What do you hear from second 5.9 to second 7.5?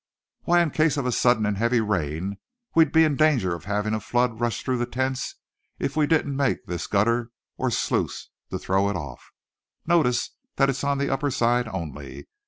we didn't make this gutter